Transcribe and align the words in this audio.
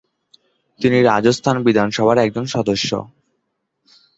তিনি 0.79 0.97
রাজস্থান 1.03 1.55
বিধানসভার 1.65 2.17
একজন 2.17 2.45
সদস্য। 2.55 2.89